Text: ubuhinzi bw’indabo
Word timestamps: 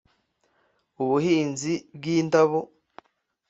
ubuhinzi 1.01 1.73
bw’indabo 1.95 2.59